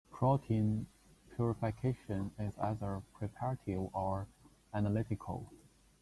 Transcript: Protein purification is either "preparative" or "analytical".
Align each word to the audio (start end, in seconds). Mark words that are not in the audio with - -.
Protein 0.09 0.87
purification 1.35 2.31
is 2.39 2.53
either 2.59 3.03
"preparative" 3.13 3.87
or 3.93 4.25
"analytical". 4.73 5.45